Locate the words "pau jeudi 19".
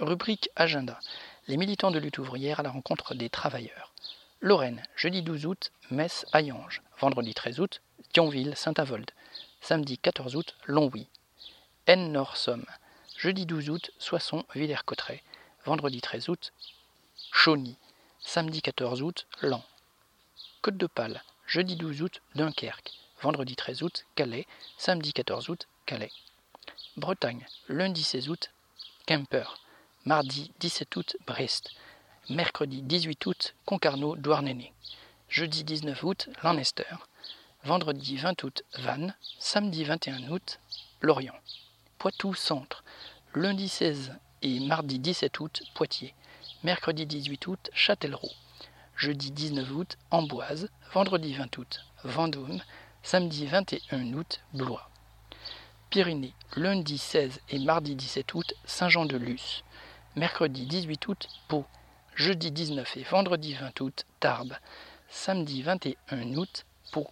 61.48-62.98